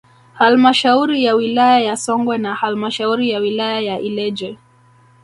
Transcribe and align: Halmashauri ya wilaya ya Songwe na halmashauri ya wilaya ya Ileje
Halmashauri 0.33 1.23
ya 1.23 1.35
wilaya 1.35 1.79
ya 1.79 1.97
Songwe 1.97 2.37
na 2.37 2.55
halmashauri 2.55 3.29
ya 3.29 3.39
wilaya 3.39 3.79
ya 3.79 3.99
Ileje 3.99 4.57